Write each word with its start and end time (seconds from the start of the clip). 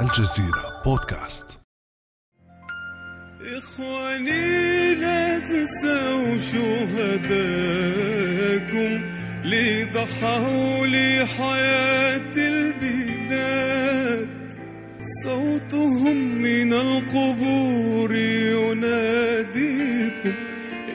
الجزيرة 0.00 0.82
بودكاست. 0.84 1.46
إخواني 3.58 4.94
لا 4.94 5.38
تنسوا 5.38 6.38
شهداءكم 6.38 7.40
اللي 9.44 9.84
ضحوا 9.84 10.86
البلاد. 12.38 14.28
صوتهم 15.24 16.16
من 16.42 16.72
القبور 16.72 18.14
يناديكم. 18.54 20.32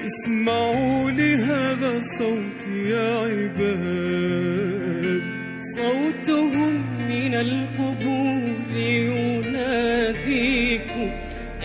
اسمعوا 0.05 1.11
لهذا 1.11 1.97
الصوت 1.97 2.67
يا 2.67 3.17
عباد. 3.17 5.21
صوتهم 5.75 6.73
من 7.09 7.33
القبور 7.33 8.32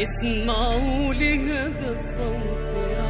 اسمعوا 0.02 1.14
لهذا 1.14 1.92
الصوت 1.92 2.76
يا 2.76 3.08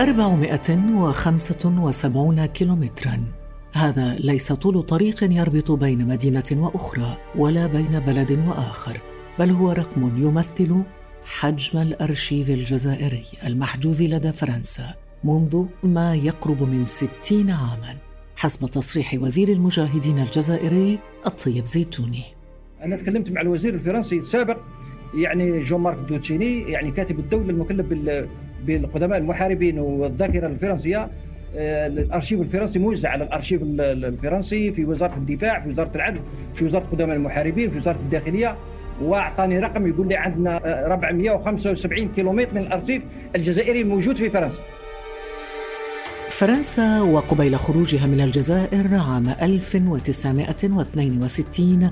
أربعمائة 0.00 0.94
وخمسة 0.94 1.74
وسبعون 1.78 2.46
كيلومتراً. 2.46 3.24
هذا 3.72 4.14
ليس 4.14 4.52
طول 4.52 4.82
طريق 4.82 5.24
يربط 5.24 5.70
بين 5.70 6.06
مدينة 6.06 6.44
وأخرى 6.52 7.18
ولا 7.36 7.66
بين 7.66 8.00
بلد 8.00 8.32
وآخر 8.48 9.00
بل 9.38 9.50
هو 9.50 9.72
رقم 9.72 10.22
يمثل 10.26 10.82
حجم 11.24 11.78
الأرشيف 11.78 12.50
الجزائري 12.50 13.24
المحجوز 13.46 14.02
لدى 14.02 14.32
فرنسا 14.32 14.94
منذ 15.24 15.66
ما 15.82 16.14
يقرب 16.14 16.62
من 16.62 16.84
ستين 16.84 17.50
عاماً 17.50 17.96
حسب 18.36 18.66
تصريح 18.66 19.14
وزير 19.14 19.48
المجاهدين 19.48 20.18
الجزائري 20.18 20.98
الطيب 21.26 21.66
زيتوني. 21.66 22.33
أنا 22.84 22.96
تكلمت 22.96 23.30
مع 23.30 23.40
الوزير 23.40 23.74
الفرنسي 23.74 24.18
السابق 24.18 24.56
يعني 25.16 25.62
جون 25.62 25.80
مارك 25.80 25.98
دوتشيني 26.08 26.62
يعني 26.70 26.90
كاتب 26.90 27.18
الدولة 27.18 27.50
المكلف 27.50 27.86
بال- 27.86 28.28
بالقدماء 28.66 29.18
المحاربين 29.18 29.78
والذاكرة 29.78 30.46
الفرنسية. 30.46 31.08
آه، 31.56 31.86
الأرشيف 31.86 32.40
الفرنسي 32.40 32.78
موزع 32.78 33.10
على 33.10 33.24
الأرشيف 33.24 33.62
ال- 33.62 33.80
ال- 33.80 34.04
الفرنسي 34.04 34.72
في 34.72 34.84
وزارة 34.84 35.14
الدفاع 35.14 35.60
في 35.60 35.68
وزارة 35.68 35.90
العدل 35.96 36.20
في 36.54 36.64
وزارة 36.64 36.84
قدماء 36.84 37.16
المحاربين 37.16 37.70
في 37.70 37.76
وزارة 37.76 37.96
الداخلية. 37.98 38.56
وأعطاني 39.02 39.58
رقم 39.58 39.86
يقول 39.86 40.08
لي 40.08 40.16
عندنا 40.16 40.56
آه، 40.64 40.86
475 40.86 42.08
كيلومتر 42.08 42.54
من 42.54 42.60
الأرشيف 42.60 43.02
الجزائري 43.36 43.84
موجود 43.84 44.16
في 44.16 44.30
فرنسا. 44.30 44.62
فرنسا 46.30 47.00
وقبيل 47.00 47.58
خروجها 47.58 48.06
من 48.06 48.20
الجزائر 48.20 48.94
عام 48.94 49.28
1962 49.42 51.90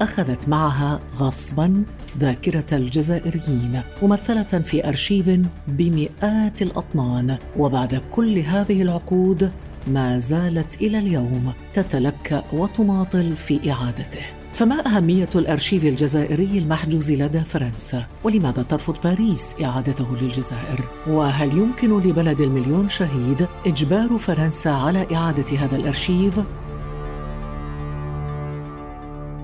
أخذت 0.00 0.48
معها 0.48 1.00
غصبا 1.16 1.84
ذاكرة 2.18 2.66
الجزائريين 2.72 3.82
ممثلة 4.02 4.42
في 4.42 4.88
أرشيف 4.88 5.30
بمئات 5.68 6.62
الأطنان 6.62 7.38
وبعد 7.56 8.02
كل 8.10 8.38
هذه 8.38 8.82
العقود 8.82 9.52
ما 9.86 10.18
زالت 10.18 10.82
إلى 10.82 10.98
اليوم 10.98 11.52
تتلكأ 11.74 12.44
وتماطل 12.52 13.36
في 13.36 13.72
إعادته 13.72 14.42
فما 14.52 14.86
أهمية 14.86 15.28
الأرشيف 15.34 15.84
الجزائري 15.84 16.58
المحجوز 16.58 17.10
لدى 17.10 17.40
فرنسا؟ 17.40 18.06
ولماذا 18.24 18.62
ترفض 18.62 18.96
باريس 19.04 19.54
إعادته 19.62 20.16
للجزائر؟ 20.16 20.84
وهل 21.06 21.58
يمكن 21.58 22.00
لبلد 22.00 22.40
المليون 22.40 22.88
شهيد 22.88 23.46
إجبار 23.66 24.18
فرنسا 24.18 24.68
على 24.68 25.06
إعادة 25.14 25.58
هذا 25.58 25.76
الأرشيف؟ 25.76 26.40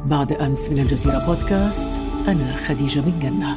بعد 0.08 0.32
أمس 0.32 0.70
من 0.70 0.78
الجزيرة 0.78 1.26
بودكاست 1.26 1.90
أنا 2.28 2.56
خديجة 2.56 3.00
بن 3.00 3.12
جنة. 3.22 3.56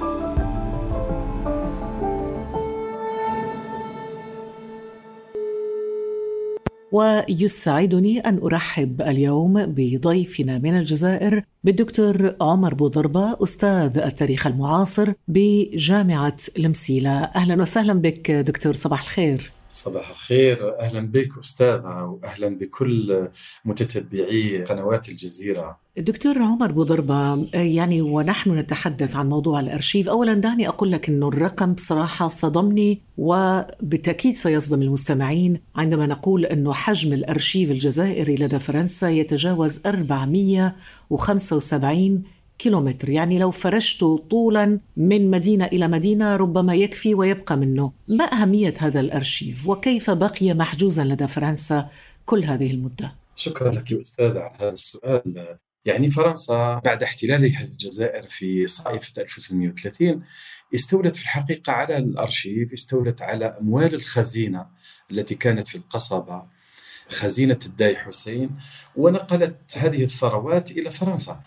ويسعدني 6.91 8.19
أن 8.19 8.37
أرحب 8.37 9.01
اليوم 9.01 9.65
بضيفنا 9.65 10.57
من 10.57 10.77
الجزائر 10.77 11.43
بالدكتور 11.63 12.35
عمر 12.41 12.73
بوضربة 12.73 13.43
أستاذ 13.43 13.97
التاريخ 13.97 14.47
المعاصر 14.47 15.13
بجامعة 15.27 16.37
المسيلة 16.59 17.11
أهلا 17.11 17.61
وسهلا 17.61 17.93
بك 17.93 18.31
دكتور 18.31 18.73
صباح 18.73 19.01
الخير. 19.01 19.51
صباح 19.71 20.09
الخير. 20.09 20.79
أهلا 20.79 21.07
بك 21.07 21.29
أستاذة 21.39 22.19
واهلا 22.23 22.57
بكل 22.57 23.27
متتبعي 23.65 24.63
قنوات 24.63 25.09
الجزيرة. 25.09 25.79
دكتور 25.97 26.41
عمر 26.41 26.71
بوضربة 26.71 27.47
يعني 27.53 28.01
ونحن 28.01 28.57
نتحدث 28.57 29.15
عن 29.15 29.29
موضوع 29.29 29.59
الأرشيف. 29.59 30.09
أولا 30.09 30.33
دعني 30.33 30.67
أقول 30.67 30.91
لك 30.91 31.09
أنه 31.09 31.27
الرقم 31.27 31.73
بصراحة 31.73 32.27
صدمني 32.27 33.01
وبالتأكيد 33.17 34.33
سيصدم 34.33 34.81
المستمعين 34.81 35.59
عندما 35.75 36.05
نقول 36.05 36.45
أنه 36.45 36.73
حجم 36.73 37.13
الأرشيف 37.13 37.71
الجزائري 37.71 38.35
لدى 38.35 38.59
فرنسا 38.59 39.09
يتجاوز 39.09 39.81
475 39.85 42.23
كيلومتر. 42.61 43.09
يعني 43.09 43.39
لو 43.39 43.51
فرشته 43.51 44.17
طولا 44.17 44.79
من 44.97 45.31
مدينة 45.31 45.65
إلى 45.65 45.87
مدينة 45.87 46.35
ربما 46.35 46.75
يكفي 46.75 47.15
ويبقى 47.15 47.57
منه. 47.57 47.93
ما 48.07 48.23
أهمية 48.23 48.73
هذا 48.77 48.99
الأرشيف؟ 48.99 49.67
وكيف 49.67 50.09
بقي 50.09 50.53
محجوزا 50.53 51.03
لدى 51.03 51.27
فرنسا 51.27 51.89
كل 52.25 52.43
هذه 52.43 52.71
المدة؟ 52.71 53.15
شكرا 53.35 53.71
لك 53.71 53.93
استاذه 53.93 54.39
على 54.39 54.57
هذا 54.59 54.69
السؤال. 54.69 55.57
يعني 55.85 56.09
فرنسا 56.09 56.81
بعد 56.85 57.03
احتلالها 57.03 57.61
الجزائر 57.61 58.27
في 58.27 58.67
صيف 58.67 59.11
1830 59.17 60.23
استولت 60.75 61.15
في 61.15 61.23
الحقيقة 61.23 61.73
على 61.73 61.97
الأرشيف 61.97 62.73
استولت 62.73 63.21
على 63.21 63.45
أموال 63.45 63.93
الخزينة 63.93 64.65
التي 65.11 65.35
كانت 65.35 65.67
في 65.67 65.75
القصبة 65.75 66.43
خزينة 67.09 67.59
الداي 67.65 67.95
حسين 67.95 68.49
ونقلت 68.95 69.77
هذه 69.77 70.03
الثروات 70.03 70.71
إلى 70.71 70.91
فرنسا. 70.91 71.41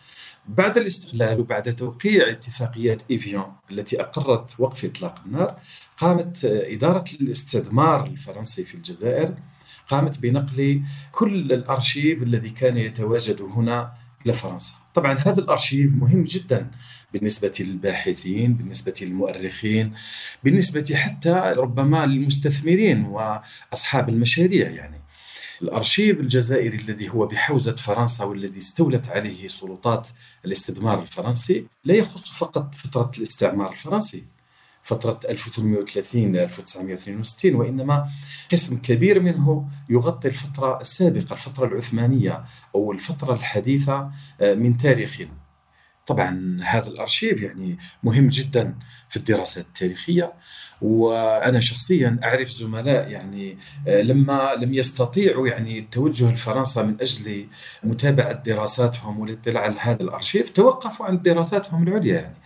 بعد 0.49 0.79
الاستقلال 0.79 1.41
وبعد 1.41 1.77
توقيع 1.77 2.31
اتفاقيات 2.31 3.03
إيفيان 3.11 3.53
التي 3.71 4.01
أقرت 4.01 4.61
وقف 4.61 4.85
إطلاق 4.85 5.23
النار 5.27 5.57
قامت 5.99 6.45
إدارة 6.45 7.05
الاستثمار 7.21 8.07
الفرنسي 8.07 8.65
في 8.65 8.75
الجزائر 8.75 9.35
قامت 9.89 10.19
بنقل 10.19 10.83
كل 11.13 11.53
الأرشيف 11.53 12.23
الذي 12.23 12.51
كان 12.51 12.77
يتواجد 12.77 13.43
هنا 13.43 13.93
إلى 14.27 14.33
فرنسا. 14.33 14.75
طبعا 14.95 15.19
هذا 15.19 15.41
الأرشيف 15.41 15.93
مهم 15.93 16.25
جدا 16.25 16.71
بالنسبة 17.13 17.53
للباحثين، 17.61 18.55
بالنسبة 18.55 18.95
للمؤرخين، 19.01 19.93
بالنسبة 20.45 20.95
حتى 20.95 21.55
ربما 21.57 22.07
للمستثمرين 22.07 23.05
وأصحاب 23.05 24.09
المشاريع 24.09 24.71
يعني. 24.71 25.04
الأرشيف 25.65 26.21
الجزائري 26.21 26.77
الذي 26.77 27.09
هو 27.09 27.27
بحوزة 27.27 27.77
فرنسا 27.77 28.25
والذي 28.25 28.59
استولت 28.59 29.09
عليه 29.09 29.49
سلطات 29.49 30.09
الاستثمار 30.45 31.03
الفرنسي 31.03 31.67
لا 31.85 31.95
يخص 31.95 32.29
فقط 32.29 32.75
فترة 32.75 33.11
الاستعمار 33.19 33.73
الفرنسي 33.73 34.25
فترة 34.83 35.21
1830 35.29 36.33
ل 36.33 36.37
1962 36.37 37.55
وإنما 37.55 38.09
قسم 38.53 38.79
كبير 38.79 39.21
منه 39.21 39.69
يغطي 39.91 40.29
الفترة 40.29 40.81
السابقة 40.81 41.33
الفترة 41.33 41.67
العثمانية 41.67 42.45
أو 42.75 42.93
الفترة 42.93 43.35
الحديثة 43.35 44.11
من 44.41 44.79
تاريخنا. 44.79 45.44
طبعا 46.07 46.59
هذا 46.63 46.89
الأرشيف 46.89 47.43
يعني 47.43 47.79
مهم 48.03 48.29
جدا 48.29 48.75
في 49.09 49.17
الدراسات 49.17 49.65
التاريخية 49.67 50.33
وأنا 50.83 51.61
شخصيا 51.61 52.19
أعرف 52.25 52.49
زملاء 52.49 53.09
يعني 53.09 53.59
لما 53.87 54.55
لم 54.55 54.75
يستطيعوا 54.75 55.49
يعني 55.49 55.79
التوجه 55.79 56.33
لفرنسا 56.33 56.83
من 56.83 56.97
أجل 57.01 57.47
متابعة 57.85 58.33
دراساتهم 58.33 59.21
والاطلاع 59.21 59.63
على 59.63 59.75
هذا 59.79 60.03
الأرشيف 60.03 60.51
توقفوا 60.51 61.07
عن 61.07 61.23
دراساتهم 61.23 61.89
العليا 61.89 62.15
يعني. 62.15 62.37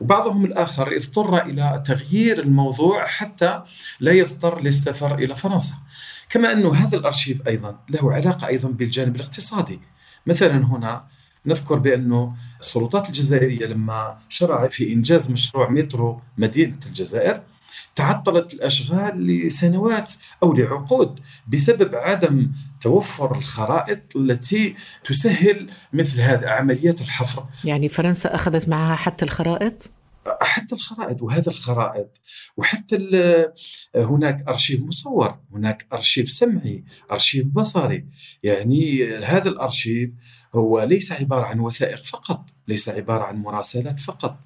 وبعضهم 0.00 0.44
الآخر 0.44 0.96
اضطر 0.96 1.42
إلى 1.42 1.82
تغيير 1.86 2.38
الموضوع 2.38 3.06
حتى 3.06 3.62
لا 4.00 4.12
يضطر 4.12 4.60
للسفر 4.60 5.14
إلى 5.14 5.36
فرنسا. 5.36 5.74
كما 6.30 6.52
أنه 6.52 6.74
هذا 6.74 6.96
الأرشيف 6.96 7.48
أيضا 7.48 7.80
له 7.90 8.12
علاقة 8.12 8.46
أيضا 8.46 8.68
بالجانب 8.68 9.16
الاقتصادي. 9.16 9.80
مثلا 10.26 10.56
هنا 10.56 11.04
نذكر 11.48 11.78
بأنه 11.78 12.36
السلطات 12.60 13.06
الجزائرية 13.06 13.66
لما 13.66 14.18
شرع 14.28 14.68
في 14.68 14.92
إنجاز 14.92 15.30
مشروع 15.30 15.70
مترو 15.70 16.20
مدينة 16.38 16.76
الجزائر 16.86 17.42
تعطلت 17.96 18.54
الأشغال 18.54 19.26
لسنوات 19.26 20.12
أو 20.42 20.52
لعقود 20.52 21.20
بسبب 21.48 21.94
عدم 21.94 22.52
توفر 22.80 23.36
الخرائط 23.36 24.16
التي 24.16 24.74
تسهل 25.04 25.70
مثل 25.92 26.20
هذه 26.20 26.48
عمليات 26.48 27.00
الحفر 27.00 27.44
يعني 27.64 27.88
فرنسا 27.88 28.34
أخذت 28.34 28.68
معها 28.68 28.96
حتى 28.96 29.24
الخرائط؟ 29.24 29.90
وحتى 30.42 30.74
الخرائط 30.74 31.22
وهذا 31.22 31.50
الخرائط 31.50 32.20
وحتى 32.56 32.96
هناك 33.96 34.48
أرشيف 34.48 34.80
مصور 34.80 35.38
هناك 35.52 35.86
أرشيف 35.92 36.30
سمعي 36.30 36.84
أرشيف 37.12 37.46
بصري 37.46 38.06
يعني 38.42 39.06
هذا 39.06 39.48
الأرشيف 39.48 40.10
هو 40.54 40.82
ليس 40.82 41.12
عبارة 41.12 41.44
عن 41.44 41.60
وثائق 41.60 42.04
فقط 42.04 42.44
ليس 42.68 42.88
عبارة 42.88 43.24
عن 43.24 43.36
مراسلات 43.36 44.00
فقط 44.00 44.38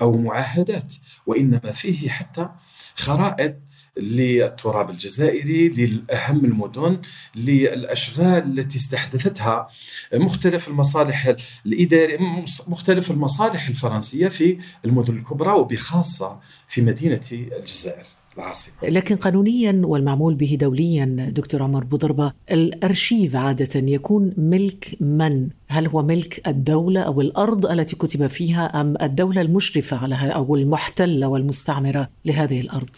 أو 0.00 0.16
معاهدات 0.16 0.94
وإنما 1.26 1.72
فيه 1.72 2.08
حتى 2.08 2.48
خرائط 2.94 3.54
للتراب 3.96 4.90
الجزائري 4.90 5.68
لأهم 5.68 6.44
المدن 6.44 7.00
للأشغال 7.34 8.58
التي 8.58 8.78
استحدثتها 8.78 9.68
مختلف 10.14 10.68
المصالح 10.68 11.34
الإدارية 11.66 12.18
مختلف 12.66 13.10
المصالح 13.10 13.68
الفرنسية 13.68 14.28
في 14.28 14.58
المدن 14.84 15.16
الكبرى 15.16 15.52
وبخاصة 15.52 16.40
في 16.68 16.82
مدينة 16.82 17.20
الجزائر. 17.32 18.15
العاصمة 18.38 18.74
لكن 18.82 19.16
قانونيا 19.16 19.82
والمعمول 19.84 20.34
به 20.34 20.56
دوليا 20.60 21.30
دكتور 21.30 21.62
عمر 21.62 21.84
بوضربة 21.84 22.32
الأرشيف 22.52 23.36
عادة 23.36 23.80
يكون 23.80 24.34
ملك 24.36 24.96
من؟ 25.00 25.50
هل 25.68 25.86
هو 25.86 26.02
ملك 26.02 26.48
الدولة 26.48 27.00
أو 27.00 27.20
الأرض 27.20 27.66
التي 27.66 27.96
كتب 27.96 28.26
فيها 28.26 28.80
أم 28.80 28.94
الدولة 29.02 29.40
المشرفة 29.40 29.96
على 29.96 30.14
أو 30.14 30.56
المحتلة 30.56 31.28
والمستعمرة 31.28 32.10
لهذه 32.24 32.60
الأرض؟ 32.60 32.96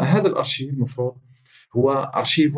هذا 0.00 0.26
الأرشيف 0.26 0.70
المفروض 0.70 1.14
هو 1.76 1.92
أرشيف 1.92 2.54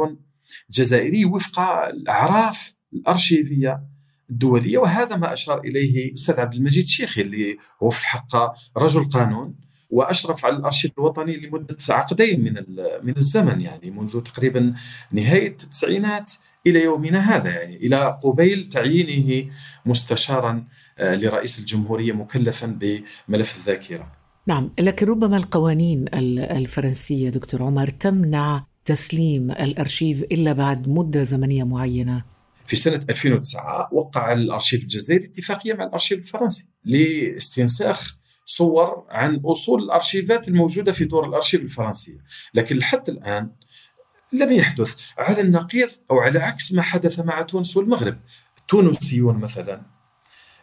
جزائري 0.71 1.25
وفق 1.25 1.61
الأعراف 1.61 2.75
الأرشيفية 2.93 3.83
الدولية 4.31 4.79
وهذا 4.79 5.17
ما 5.17 5.33
أشار 5.33 5.61
إليه 5.61 6.09
الاستاذ 6.09 6.41
عبد 6.41 6.55
المجيد 6.55 6.87
شيخي 6.87 7.21
اللي 7.21 7.57
هو 7.83 7.91
في 7.91 8.01
الحق 8.01 8.37
رجل 8.77 9.09
قانون 9.09 9.55
وأشرف 9.91 10.45
على 10.45 10.57
الأرشيف 10.57 10.93
الوطني 10.99 11.37
لمدة 11.37 11.77
عقدين 11.89 12.41
من 12.41 12.55
من 13.03 13.17
الزمن 13.17 13.61
يعني 13.61 13.91
منذ 13.91 14.21
تقريبا 14.21 14.75
نهاية 15.13 15.57
التسعينات 15.63 16.33
إلى 16.67 16.83
يومنا 16.83 17.37
هذا 17.37 17.51
يعني 17.51 17.77
إلى 17.77 18.19
قبيل 18.23 18.69
تعيينه 18.69 19.51
مستشارا 19.87 20.65
آه، 20.99 21.15
لرئيس 21.15 21.59
الجمهورية 21.59 22.13
مكلفا 22.13 22.67
بملف 22.67 23.57
الذاكرة. 23.57 24.13
نعم 24.47 24.71
لكن 24.79 25.07
ربما 25.07 25.37
القوانين 25.37 26.05
الفرنسية 26.39 27.31
دكتور 27.31 27.63
عمر 27.63 27.89
تمنع 27.89 28.67
تسليم 28.85 29.51
الأرشيف 29.51 30.23
إلا 30.23 30.53
بعد 30.53 30.89
مدة 30.89 31.23
زمنية 31.23 31.65
معينة 31.65 32.25
في 32.67 32.77
سنة 32.77 33.05
2009 33.11 33.89
وقع 33.93 34.33
الأرشيف 34.33 34.83
الجزائري 34.83 35.25
اتفاقية 35.25 35.75
مع 35.75 35.85
الأرشيف 35.85 36.19
الفرنسي 36.19 36.69
لاستنساخ 36.85 38.18
صور 38.49 39.05
عن 39.11 39.41
أصول 39.45 39.83
الأرشيفات 39.83 40.49
الموجودة 40.49 40.93
في 40.93 41.05
دور 41.05 41.29
الأرشيف 41.29 41.61
الفرنسية. 41.63 42.25
لكن 42.55 42.77
لحد 42.77 43.09
الآن 43.09 43.51
لم 44.33 44.53
يحدث 44.53 44.97
على 45.19 45.41
النقيض 45.41 45.89
أو 46.11 46.19
على 46.19 46.39
عكس 46.39 46.73
ما 46.73 46.83
حدث 46.83 47.19
مع 47.19 47.43
تونس 47.43 47.77
والمغرب. 47.77 48.19
التونسيون 48.59 49.37
مثلا 49.39 49.83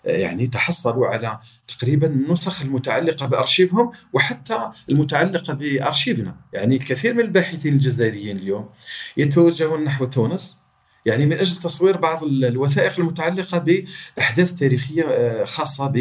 يعني 0.06 0.48
تحصلوا 0.48 1.08
على 1.08 1.40
تقريبا 1.68 2.08
النسخ 2.08 2.62
المتعلقة 2.62 3.26
بأرشيفهم 3.26 3.92
وحتى 4.14 4.72
المتعلقة 4.92 5.54
بأرشيفنا. 5.54 6.36
يعني 6.54 6.78
كثير 6.78 7.14
من 7.14 7.22
الباحثين 7.22 7.74
الجزائريين 7.74 8.38
اليوم 8.38 8.70
يتوجهون 9.18 9.84
نحو 9.84 10.06
تونس 10.06 10.65
يعني 11.06 11.26
من 11.26 11.40
أجل 11.40 11.60
تصوير 11.60 11.98
بعض 11.98 12.24
الوثائق 12.24 13.00
المتعلقة 13.00 13.58
بأحداث 13.58 14.54
تاريخية 14.54 15.04
آه، 15.04 15.46
خاصة 15.46 15.94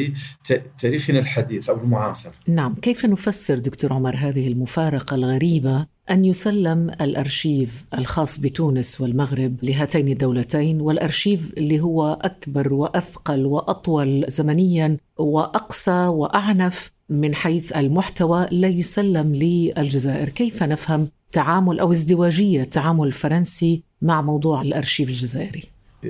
بتاريخنا 0.50 1.18
الحديث 1.18 1.68
أو 1.68 1.76
المعاصر. 1.76 2.30
نعم، 2.48 2.74
كيف 2.74 3.04
نفسر 3.04 3.58
دكتور 3.58 3.92
عمر 3.92 4.16
هذه 4.16 4.48
المفارقة 4.48 5.14
الغريبة 5.14 5.86
أن 6.10 6.24
يسلم 6.24 6.90
الأرشيف 7.00 7.84
الخاص 7.98 8.38
بتونس 8.38 9.00
والمغرب 9.00 9.56
لهاتين 9.62 10.08
الدولتين 10.08 10.80
والأرشيف 10.80 11.52
اللي 11.56 11.80
هو 11.80 12.18
أكبر 12.22 12.72
وأثقل 12.74 13.46
وأطول 13.46 14.24
زمنيا 14.28 14.96
وأقصى 15.18 16.06
وأعنف 16.06 16.90
من 17.08 17.34
حيث 17.34 17.72
المحتوى 17.72 18.46
لا 18.50 18.68
يسلم 18.68 19.34
للجزائر 19.34 20.28
كيف 20.28 20.62
نفهم 20.62 21.08
تعامل 21.34 21.80
أو 21.80 21.92
ازدواجية 21.92 22.62
التعامل 22.62 23.06
الفرنسي 23.06 23.82
مع 24.02 24.22
موضوع 24.22 24.62
الأرشيف 24.62 25.08
الجزائري؟ 25.08 25.62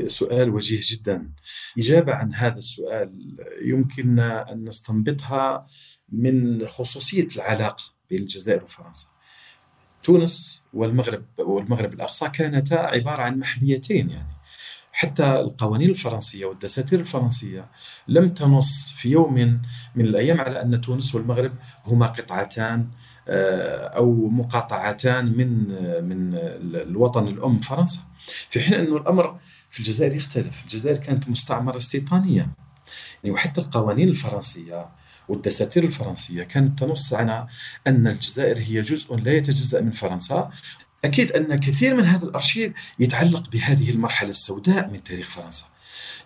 سؤال 0.06 0.50
وجيه 0.50 0.80
جدا. 0.82 1.30
إجابة 1.78 2.12
عن 2.14 2.34
هذا 2.34 2.58
السؤال 2.58 3.36
يمكن 3.62 4.18
أن 4.20 4.64
نستنبطها 4.64 5.66
من 6.12 6.66
خصوصية 6.66 7.26
العلاقة 7.36 7.84
بين 8.10 8.18
الجزائر 8.18 8.64
وفرنسا. 8.64 9.08
تونس 10.02 10.64
والمغرب 10.72 11.24
والمغرب 11.38 11.92
الأقصى 11.92 12.28
كانتا 12.28 12.74
عبارة 12.74 13.22
عن 13.22 13.38
محميتين 13.38 14.10
يعني. 14.10 14.34
حتى 14.92 15.40
القوانين 15.40 15.90
الفرنسية 15.90 16.44
والدساتير 16.44 17.00
الفرنسية 17.00 17.68
لم 18.08 18.28
تنص 18.28 18.92
في 18.96 19.08
يوم 19.08 19.34
من 19.94 20.04
الأيام 20.04 20.40
على 20.40 20.62
أن 20.62 20.80
تونس 20.80 21.14
والمغرب 21.14 21.52
هما 21.86 22.06
قطعتان 22.06 22.88
أو 23.28 24.28
مقاطعتان 24.28 25.24
من 25.24 25.68
من 26.08 26.34
الوطن 26.74 27.28
الأم 27.28 27.60
فرنسا. 27.60 28.00
في 28.50 28.60
حين 28.60 28.74
انه 28.74 28.96
الأمر 28.96 29.38
في 29.70 29.80
الجزائر 29.80 30.14
يختلف. 30.14 30.62
الجزائر 30.62 30.96
كانت 30.96 31.28
مستعمرة 31.28 31.76
استيطانيه 31.76 32.48
يعني 33.24 33.34
وحتى 33.34 33.60
القوانين 33.60 34.08
الفرنسية 34.08 34.88
والدساتير 35.28 35.84
الفرنسية 35.84 36.42
كانت 36.42 36.78
تنص 36.78 37.14
على 37.14 37.46
أن 37.86 38.06
الجزائر 38.06 38.58
هي 38.58 38.82
جزء 38.82 39.16
لا 39.16 39.32
يتجزأ 39.32 39.80
من 39.80 39.90
فرنسا. 39.90 40.50
أكيد 41.04 41.32
أن 41.32 41.56
كثير 41.60 41.94
من 41.94 42.04
هذا 42.04 42.24
الأرشيف 42.24 42.72
يتعلق 42.98 43.50
بهذه 43.50 43.90
المرحلة 43.90 44.30
السوداء 44.30 44.90
من 44.90 45.04
تاريخ 45.04 45.30
فرنسا. 45.30 45.66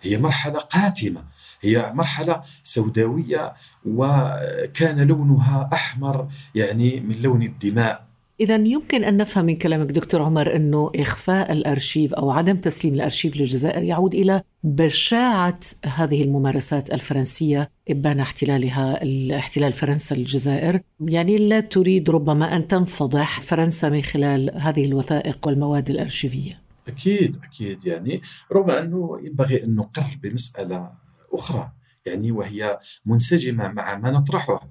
هي 0.01 0.17
مرحلة 0.17 0.59
قاتمة. 0.59 1.23
هي 1.61 1.91
مرحلة 1.93 2.41
سوداوية 2.63 3.53
وكان 3.85 5.01
لونها 5.07 5.69
أحمر 5.73 6.27
يعني 6.55 6.99
من 6.99 7.21
لون 7.21 7.43
الدماء. 7.43 8.09
إذا 8.39 8.55
يمكن 8.55 9.03
أن 9.03 9.17
نفهم 9.17 9.45
من 9.45 9.55
كلامك 9.55 9.91
دكتور 9.91 10.21
عمر 10.21 10.55
أنه 10.55 10.91
إخفاء 10.95 11.51
الأرشيف 11.51 12.13
أو 12.13 12.31
عدم 12.31 12.55
تسليم 12.55 12.93
الأرشيف 12.93 13.37
للجزائر 13.37 13.83
يعود 13.83 14.13
إلى 14.13 14.41
بشاعة 14.63 15.59
هذه 15.85 16.23
الممارسات 16.23 16.93
الفرنسية 16.93 17.69
إبان 17.89 18.19
احتلالها 18.19 19.03
الاحتلال 19.03 19.73
فرنسا 19.73 20.15
للجزائر. 20.15 20.79
يعني 21.01 21.37
لا 21.37 21.59
تريد 21.59 22.09
ربما 22.09 22.55
أن 22.55 22.67
تنفضح 22.67 23.41
فرنسا 23.41 23.89
من 23.89 24.01
خلال 24.01 24.51
هذه 24.55 24.85
الوثائق 24.85 25.47
والمواد 25.47 25.89
الأرشيفية. 25.89 26.61
أكيد 26.87 27.37
أكيد. 27.43 27.85
يعني 27.85 28.21
رغم 28.53 28.69
أنه 28.69 29.19
ينبغي 29.23 29.63
أن 29.63 29.75
نقر 29.75 30.17
بمسألة 30.23 31.08
أخرى 31.33 31.71
يعني 32.05 32.31
وهي 32.31 32.79
منسجمة 33.05 33.67
مع 33.67 33.95
ما 33.95 34.11
نطرحه 34.11 34.69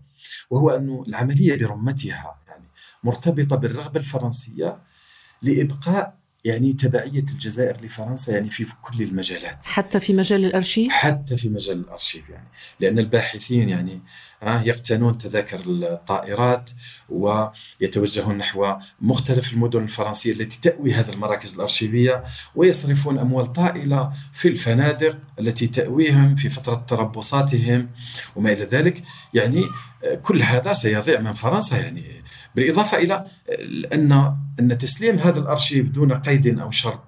وهو 0.51 0.71
أن 0.71 1.05
العملية 1.09 1.57
برمتها 1.57 2.39
مرتبطة 3.05 3.57
بالرغبة 3.57 4.01
الفرنسية 4.01 4.79
لإبقاء 5.43 6.18
يعني 6.49 6.73
تبعية 6.73 7.21
الجزائر 7.21 7.81
لفرنسا 7.85 8.33
يعني 8.33 8.51
في 8.51 8.67
كل 8.83 9.03
المجالات. 9.03 9.67
حتى 9.67 10.01
في 10.01 10.13
مجال 10.13 10.45
الأرشيف؟ 10.45 10.93
حتى 10.93 11.37
في 11.37 11.49
مجال 11.49 11.77
الأرشيف 11.77 12.29
يعني. 12.29 12.49
لأن 12.81 12.99
الباحثين 12.99 13.69
يعني 13.69 14.01
آه، 14.43 14.63
يقتنون 14.63 15.19
تذاكر 15.19 15.61
الطائرات 15.67 16.71
ويتوجهون 17.09 18.39
نحو 18.39 18.75
مختلف 19.01 19.53
المدن 19.53 19.83
الفرنسية 19.83 20.33
التي 20.33 20.59
تأوي 20.63 20.93
هذه 20.93 21.13
المراكز 21.13 21.55
الأرشيفية 21.55 22.25
ويصرفون 22.55 23.19
أموال 23.19 23.53
طائلة 23.53 24.13
في 24.33 24.49
الفنادق 24.49 25.19
التي 25.41 25.67
تأويهم 25.67 26.37
في 26.37 26.51
فترة 26.51 26.85
تربصاتهم 26.89 27.91
وما 28.37 28.53
إلى 28.53 28.65
ذلك. 28.65 29.03
يعني 29.35 29.65
كل 30.23 30.43
هذا 30.43 30.73
سيضيع 30.73 31.21
من 31.21 31.33
فرنسا 31.33 31.77
يعني 31.77 32.23
بالإضافة 32.55 32.97
إلى 32.99 33.27
ان 33.93 34.37
أن 34.61 34.79
تسليم 34.79 35.19
هذا 35.19 35.39
الأرشيف 35.39 35.89
دون 35.91 36.13
قيد 36.13 36.59
أو 36.59 36.71
شرط 36.71 37.05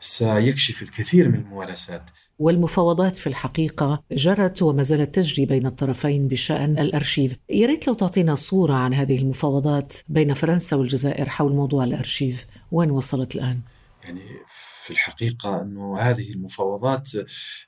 سيكشف 0.00 0.82
الكثير 0.82 1.28
من 1.28 1.34
الممارسات. 1.34 2.02
والمفاوضات 2.38 3.16
في 3.16 3.26
الحقيقة 3.26 4.02
جرت 4.12 4.62
وما 4.62 4.82
زالت 4.82 5.14
تجري 5.14 5.46
بين 5.46 5.66
الطرفين 5.66 6.28
بشأن 6.28 6.78
الأرشيف. 6.78 7.34
يا 7.50 7.66
ريت 7.66 7.88
لو 7.88 7.94
تعطينا 7.94 8.34
صورة 8.34 8.74
عن 8.74 8.94
هذه 8.94 9.18
المفاوضات 9.18 9.92
بين 10.08 10.34
فرنسا 10.34 10.76
والجزائر 10.76 11.28
حول 11.28 11.52
موضوع 11.52 11.84
الأرشيف. 11.84 12.46
وين 12.72 12.90
وصلت 12.90 13.36
الآن؟ 13.36 13.60
يعني 14.04 14.22
في 14.84 14.90
الحقيقة 14.90 15.62
أنه 15.62 15.98
هذه 15.98 16.32
المفاوضات 16.32 17.10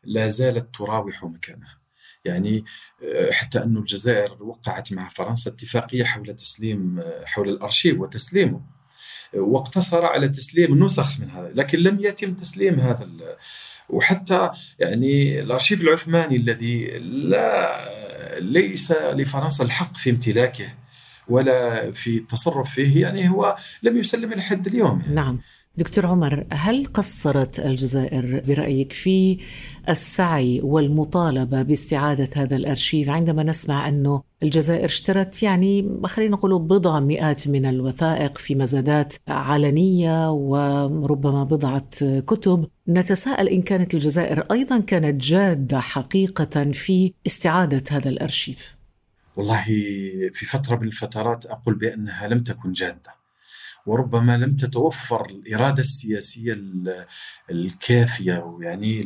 لا 0.05 0.29
زالت 0.29 0.75
تراوح 0.75 1.25
مكانها. 1.25 1.84
يعني 2.25 2.64
آه، 3.02 3.31
حتى 3.33 3.59
أن 3.59 3.76
الجزائر 3.76 4.43
وقعت 4.43 4.93
مع 4.93 5.09
فرنسا 5.09 5.50
اتفاقية 5.50 6.04
حول 6.04 6.37
تسليم 6.37 6.99
آه، 6.99 7.25
حول 7.25 7.49
الأرشيف 7.49 8.00
وتسليمه. 8.00 8.61
واقتصر 9.35 10.04
على 10.04 10.28
تسليم 10.28 10.85
نسخ 10.85 11.21
من 11.21 11.31
هذا 11.31 11.50
لكن 11.54 11.78
لم 11.78 11.99
يتم 12.00 12.35
تسليم 12.35 12.81
هذا 12.81 13.09
وحتى 13.88 14.50
يعني 14.78 15.40
الأرشيف 15.40 15.81
العثماني 15.81 16.37
الذي 16.37 16.87
لا 16.99 18.40
ليس 18.40 18.93
لفرنسا 18.93 19.64
الحق 19.64 19.97
في 19.97 20.11
امتلاكه 20.11 20.75
ولا 21.28 21.93
في 21.93 22.16
التصرف 22.16 22.71
فيه 22.71 23.02
يعني 23.02 23.31
هو 23.31 23.57
لم 23.83 23.99
يسلم 23.99 24.33
لحد 24.33 24.66
اليوم 24.66 25.00
يعني. 25.00 25.14
نعم. 25.14 25.40
دكتور 25.76 26.07
عمر 26.07 26.45
هل 26.50 26.87
قصرت 26.87 27.61
الجزائر 27.61 28.43
برأيك 28.49 28.93
في 28.93 29.38
السعي 29.88 30.61
والمطالبة 30.61 31.62
باستعادة 31.62 32.28
هذا 32.37 32.57
الأرشيف؟ 32.57 33.11
عندما 33.11 33.43
نسمع 33.43 33.88
أنه 33.88 34.23
الجزائر 34.43 34.85
اشترت 34.85 35.43
يعني 35.43 36.00
خلينا 36.04 36.33
نقول 36.33 36.59
بضع 36.59 37.00
مئات 37.00 37.49
من 37.49 37.66
الوثائق 37.66 38.38
في 38.38 38.54
مزادات 38.54 39.14
علنية 39.28 40.31
وربما 40.31 41.45
بضعة 41.45 42.21
كتب 42.21 42.66
نتساءل 42.88 43.49
إن 43.49 43.62
كانت 43.62 43.95
الجزائر 43.95 44.40
أيضا 44.52 44.81
كانت 44.81 45.25
جادة 45.25 45.81
حقيقة 45.81 46.73
في 46.73 47.12
استعادة 47.26 47.83
هذا 47.90 48.09
الأرشيف؟ 48.09 48.76
والله 49.37 49.64
في 50.33 50.47
فترة 50.47 50.76
من 50.76 50.87
الفترات 50.87 51.47
أقول 51.47 51.75
بأنها 51.75 52.28
لم 52.28 52.45
تكن 52.45 52.73
جادة. 52.73 53.24
وربما 53.87 54.37
لم 54.37 54.57
تتوفر 54.57 55.26
الإرادة 55.26 55.81
السياسية 55.81 56.59
الكافية 57.50 58.59
يعني 58.61 59.03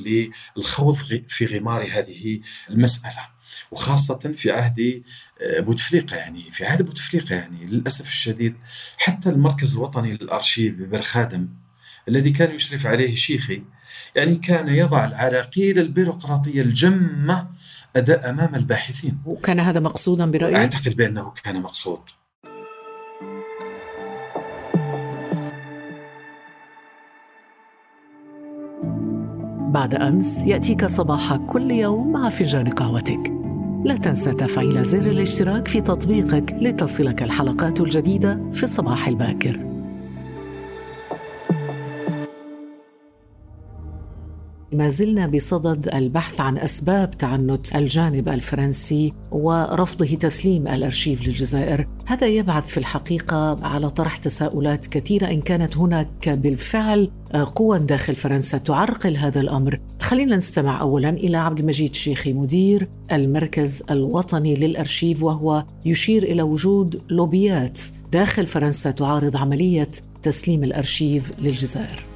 للخوض 0.56 0.96
في 1.28 1.46
غمار 1.46 1.82
هذه 1.82 2.40
المسألة. 2.70 3.38
وخاصة 3.70 4.32
في 4.36 4.50
عهد 4.50 5.02
آه، 5.40 5.60
بوتفليقة 5.60 6.16
يعني 6.16 6.42
في 6.52 6.66
عهد 6.66 6.82
بوتفليقة 6.82 7.34
يعني 7.34 7.66
للأسف 7.66 8.08
الشديد 8.08 8.54
حتى 8.98 9.30
المركز 9.30 9.74
الوطني 9.74 10.12
للأرشيف 10.12 10.74
ببرخادم 10.74 11.48
الذي 12.08 12.30
كان 12.30 12.54
يشرف 12.54 12.86
عليه 12.86 13.14
شيخي 13.14 13.62
يعني 14.16 14.36
كان 14.36 14.68
يضع 14.68 15.04
العراقيل 15.04 15.78
البيروقراطية 15.78 16.62
الجمة 16.62 17.48
أداء 17.96 18.30
أمام 18.30 18.54
الباحثين. 18.54 19.18
وكان 19.24 19.60
هذا 19.60 19.80
مقصودا 19.80 20.30
برأيك؟ 20.30 20.56
أعتقد 20.56 20.96
بأنه 20.96 21.32
كان 21.44 21.62
مقصود. 21.62 22.00
بعد 29.68 29.94
أمس 29.94 30.42
يأتيك 30.46 30.86
صباح 30.86 31.36
كل 31.36 31.70
يوم 31.70 32.12
مع 32.12 32.28
فنجان 32.28 32.68
قهوتك. 32.68 33.32
لا 33.84 33.96
تنسى 33.96 34.32
تفعيل 34.32 34.84
زر 34.84 35.06
الاشتراك 35.06 35.68
في 35.68 35.80
تطبيقك 35.80 36.56
لتصلك 36.60 37.22
الحلقات 37.22 37.80
الجديدة 37.80 38.40
في 38.52 38.62
الصباح 38.62 39.08
الباكر. 39.08 39.77
ما 44.72 44.88
زلنا 44.88 45.26
بصدد 45.26 45.94
البحث 45.94 46.40
عن 46.40 46.58
أسباب 46.58 47.10
تعنت 47.10 47.76
الجانب 47.76 48.28
الفرنسي 48.28 49.12
ورفضه 49.30 50.06
تسليم 50.06 50.68
الأرشيف 50.68 51.26
للجزائر، 51.26 51.88
هذا 52.06 52.26
يبعث 52.26 52.66
في 52.66 52.78
الحقيقة 52.78 53.66
على 53.66 53.90
طرح 53.90 54.16
تساؤلات 54.16 54.86
كثيرة 54.86 55.30
إن 55.30 55.40
كانت 55.40 55.76
هناك 55.76 56.28
بالفعل 56.28 57.10
قوى 57.54 57.78
داخل 57.78 58.16
فرنسا 58.16 58.58
تعرقل 58.58 59.16
هذا 59.16 59.40
الأمر. 59.40 59.80
خلينا 60.00 60.36
نستمع 60.36 60.80
اولا 60.80 61.10
إلى 61.10 61.36
عبد 61.36 61.58
المجيد 61.58 61.94
شيخي 61.94 62.32
مدير 62.32 62.88
المركز 63.12 63.82
الوطني 63.90 64.54
للأرشيف 64.54 65.22
وهو 65.22 65.64
يشير 65.84 66.22
إلى 66.22 66.42
وجود 66.42 67.02
لوبيات 67.10 67.80
داخل 68.12 68.46
فرنسا 68.46 68.90
تعارض 68.90 69.36
عملية 69.36 69.88
تسليم 70.22 70.64
الأرشيف 70.64 71.32
للجزائر. 71.40 72.07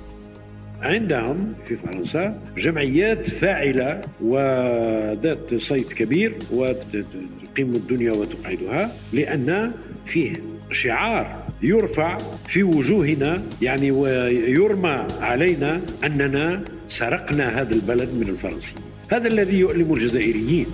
عندهم 0.82 1.54
في 1.64 1.76
فرنسا 1.76 2.42
جمعيات 2.56 3.30
فاعلة 3.30 4.00
وذات 4.20 5.54
صيت 5.54 5.92
كبير 5.92 6.38
وتقيم 6.52 7.74
الدنيا 7.74 8.12
وتقعدها 8.12 8.92
لأن 9.12 9.72
فيه 10.06 10.42
شعار 10.72 11.46
يرفع 11.62 12.18
في 12.48 12.62
وجوهنا 12.62 13.42
يعني 13.62 13.90
ويرمى 13.90 15.06
علينا 15.20 15.80
أننا 16.04 16.64
سرقنا 16.88 17.60
هذا 17.60 17.74
البلد 17.74 18.08
من 18.14 18.28
الفرنسيين 18.28 18.82
هذا 19.08 19.28
الذي 19.28 19.58
يؤلم 19.58 19.94
الجزائريين 19.94 20.66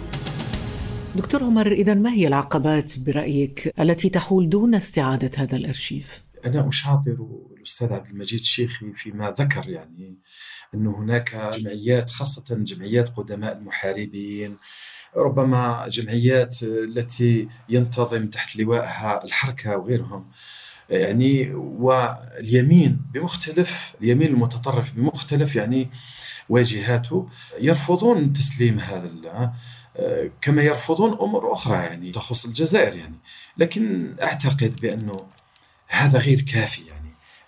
دكتور 1.16 1.44
عمر 1.44 1.72
إذا 1.72 1.94
ما 1.94 2.12
هي 2.12 2.28
العقبات 2.28 2.98
برأيك 2.98 3.72
التي 3.80 4.08
تحول 4.08 4.48
دون 4.48 4.74
استعادة 4.74 5.30
هذا 5.36 5.56
الأرشيف؟ 5.56 6.22
أنا 6.46 6.68
أشاطر 6.68 7.16
الأستاذ 7.68 7.92
عبد 7.92 8.10
المجيد 8.10 8.40
الشيخي 8.40 8.92
فيما 8.94 9.30
ذكر 9.38 9.68
يعني 9.68 10.18
أنه 10.74 10.98
هناك 10.98 11.36
جمعيات 11.54 12.10
خاصة 12.10 12.44
جمعيات 12.50 13.08
قدماء 13.08 13.58
المحاربين 13.58 14.56
ربما 15.16 15.88
جمعيات 15.88 16.62
التي 16.62 17.48
ينتظم 17.68 18.26
تحت 18.26 18.56
لوائها 18.56 19.24
الحركة 19.24 19.76
وغيرهم. 19.76 20.30
يعني 20.90 21.54
واليمين 21.54 23.00
بمختلف 23.12 23.94
اليمين 24.00 24.28
المتطرف 24.28 24.92
بمختلف 24.94 25.56
يعني 25.56 25.90
واجهاته 26.48 27.28
يرفضون 27.60 28.32
تسليم 28.32 28.80
هذا 28.80 29.54
كما 30.40 30.62
يرفضون 30.62 31.12
أمور 31.12 31.52
أخرى 31.52 31.76
يعني 31.76 32.12
تخص 32.12 32.44
الجزائر 32.44 32.94
يعني. 32.94 33.18
لكن 33.56 34.14
أعتقد 34.22 34.76
بأنه 34.82 35.26
هذا 35.88 36.18
غير 36.18 36.40
كافي 36.40 36.82
يعني. 36.86 36.97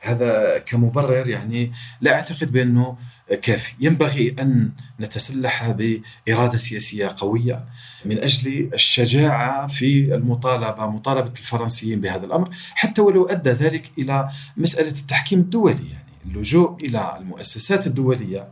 هذا 0.00 0.58
كمبرر 0.58 1.28
يعني 1.28 1.72
لا 2.00 2.12
أعتقد 2.12 2.52
بأنه 2.52 2.96
كافي 3.42 3.72
ينبغي 3.80 4.36
أن 4.38 4.70
نتسلح 5.00 5.70
بإرادة 5.70 6.58
سياسية 6.58 7.14
قوية 7.16 7.64
من 8.04 8.18
أجل 8.18 8.70
الشجاعة 8.74 9.66
في 9.66 10.14
المطالبة 10.14 10.86
مطالبة 10.86 11.32
الفرنسيين 11.38 12.00
بهذا 12.00 12.26
الأمر 12.26 12.48
حتى 12.74 13.00
ولو 13.00 13.26
أدى 13.26 13.50
ذلك 13.50 13.90
إلى 13.98 14.30
مسألة 14.56 14.88
التحكيم 14.90 15.38
الدولي 15.38 15.90
يعني 15.92 16.04
اللجوء 16.26 16.76
إلى 16.84 17.16
المؤسسات 17.20 17.86
الدولية 17.86 18.48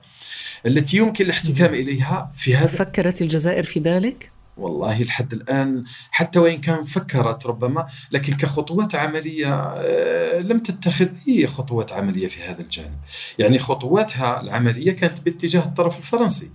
التي 0.66 0.96
يمكن 0.96 1.24
الاحتكام 1.24 1.74
إليها 1.74 2.32
في 2.36 2.56
هذا 2.56 2.66
فكرت 2.66 3.22
الجزائر 3.22 3.62
في 3.62 3.80
ذلك؟ 3.80 4.30
والله 4.58 5.02
لحد 5.02 5.32
الآن 5.32 5.84
حتى 6.10 6.38
وإن 6.38 6.60
كان 6.60 6.84
فكرت 6.84 7.46
ربما 7.46 7.86
لكن 8.12 8.36
كخطوات 8.36 8.94
عملية 8.94 9.54
آه، 9.76 10.38
لم 10.38 10.58
تتخذ 10.58 11.08
أي 11.28 11.46
خطوات 11.46 11.92
عملية 11.92 12.28
في 12.28 12.42
هذا 12.42 12.60
الجانب. 12.60 12.98
يعني 13.38 13.58
خطواتها 13.58 14.40
العملية 14.40 14.92
كانت 14.92 15.20
باتجاه 15.20 15.60
الطرف 15.60 15.98
الفرنسي 15.98 16.50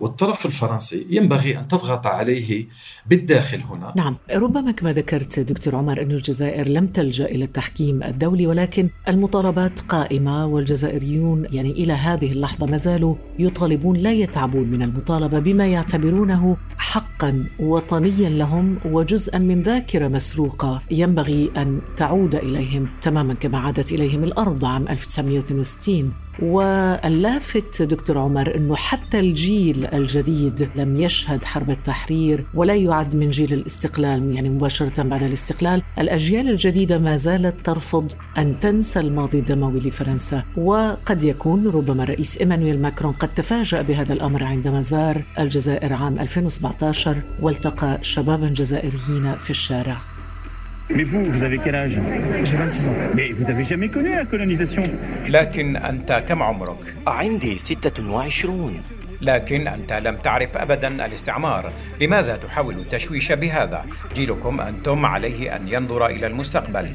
والطرف 0.00 0.46
الفرنسي 0.46 1.06
ينبغي 1.10 1.58
أن 1.58 1.68
تضغط 1.68 2.06
عليه 2.06 2.68
بالداخل 3.06 3.60
هنا. 3.60 3.92
نعم. 3.96 4.16
ربما 4.34 4.70
كما 4.70 4.92
ذكرت 4.92 5.40
دكتور 5.40 5.76
عمر 5.76 6.02
أن 6.02 6.10
الجزائر 6.10 6.68
لم 6.68 6.86
تلجأ 6.86 7.24
إلى 7.24 7.44
التحكيم 7.44 8.02
الدولي 8.02 8.46
ولكن 8.46 8.90
المطالبات 9.08 9.80
قائمة 9.80 10.46
والجزائريون 10.46 11.46
يعني 11.52 11.70
إلى 11.70 11.92
هذه 11.92 12.32
اللحظة 12.32 12.66
ما 12.66 12.76
زالوا 12.76 13.16
يطالبون 13.38 13.96
لا 13.96 14.12
يتعبون 14.12 14.68
من 14.68 14.82
المطالبة 14.82 15.38
بما 15.38 15.66
يعتبرونه 15.66 16.56
حقا 16.78 17.47
وطنيا 17.58 18.30
لهم 18.30 18.78
وجزءا 18.84 19.38
من 19.38 19.62
ذاكرة 19.62 20.08
مسروقة. 20.08 20.82
ينبغي 20.90 21.50
أن 21.56 21.80
تعود 21.96 22.34
إليهم 22.34 22.88
تماما 23.02 23.34
كما 23.34 23.58
عادت 23.58 23.92
إليهم 23.92 24.24
الأرض 24.24 24.64
عام 24.64 24.88
1962 24.88 26.27
واللافت 26.42 27.82
دكتور 27.82 28.18
عمر 28.18 28.56
إنه 28.56 28.76
حتى 28.76 29.20
الجيل 29.20 29.86
الجديد 29.86 30.70
لم 30.76 31.00
يشهد 31.00 31.44
حرب 31.44 31.70
التحرير 31.70 32.44
ولا 32.54 32.74
يعد 32.74 33.16
من 33.16 33.30
جيل 33.30 33.52
الاستقلال 33.52 34.34
يعني 34.34 34.48
مباشرة 34.48 35.02
بعد 35.02 35.22
الاستقلال، 35.22 35.82
الأجيال 35.98 36.48
الجديدة 36.48 36.98
ما 36.98 37.16
زالت 37.16 37.66
ترفض 37.66 38.12
أن 38.38 38.60
تنسى 38.60 39.00
الماضي 39.00 39.38
الدموي 39.38 39.78
لفرنسا، 39.78 40.42
وقد 40.56 41.22
يكون 41.22 41.68
ربما 41.68 42.02
الرئيس 42.02 42.38
إيمانويل 42.38 42.82
ماكرون 42.82 43.12
قد 43.12 43.34
تفاجأ 43.34 43.82
بهذا 43.82 44.12
الأمر 44.12 44.44
عندما 44.44 44.82
زار 44.82 45.22
الجزائر 45.38 45.92
عام 45.92 46.18
2017 46.18 47.16
والتقى 47.42 47.98
شبابا 48.02 48.48
جزائريين 48.48 49.38
في 49.38 49.50
الشارع. 49.50 50.17
Mais 50.90 51.04
vous, 51.04 51.22
vous 51.24 51.42
avez 51.42 51.58
quel 51.58 51.74
âge? 51.74 51.98
J'ai 52.44 52.56
26 52.56 52.88
ans. 52.88 52.94
Mais 53.14 53.32
vous 53.32 53.44
n'avez 53.44 53.64
jamais 53.64 53.88
connu 53.90 54.14
la 54.14 54.24
colonisation? 54.24 54.82
لكن 55.28 55.76
أنت 55.76 56.24
كم 56.28 56.42
عمرك؟ 56.42 56.94
عندي 57.06 57.58
26 57.58 58.80
لكن 59.22 59.68
أنت 59.68 59.92
لم 59.92 60.16
تعرف 60.16 60.56
أبدا 60.56 61.06
الاستعمار. 61.06 61.72
لماذا 62.00 62.36
تحاول 62.36 62.78
التشويش 62.78 63.32
بهذا؟ 63.32 63.86
جيلكم 64.14 64.60
أنتم 64.60 65.06
عليه 65.06 65.56
أن 65.56 65.68
ينظر 65.68 66.06
إلى 66.06 66.26
المستقبل. 66.26 66.92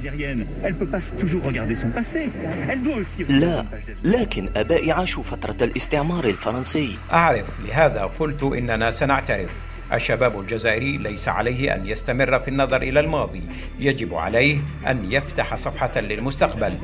لا 3.30 3.66
لكن 4.04 4.50
أبائي 4.56 4.92
عاشوا 4.92 5.24
فترة 5.24 5.58
الاستعمار 5.66 6.26
الفرنسي. 6.26 6.98
أعرف 7.12 7.46
لهذا 7.68 8.04
قلت 8.20 8.44
إننا 8.44 8.92
سنعترف. 8.92 9.73
الشباب 9.94 10.40
الجزائري 10.40 10.98
ليس 10.98 11.28
عليه 11.28 11.76
أن 11.76 11.88
يستمر 11.88 12.40
في 12.40 12.48
النظر 12.48 12.82
إلى 12.82 13.00
الماضي. 13.00 13.44
يجب 13.80 14.16
عليه 14.16 14.58
أن 14.88 15.12
يفتح 15.12 15.56
صفحة 15.56 16.02
للمستقبل. 16.02 16.78